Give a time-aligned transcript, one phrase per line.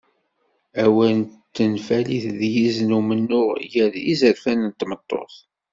[0.85, 5.35] Awal d tenfalit d yizen d umennuɣ ɣef yizerfan n tmeṭṭut.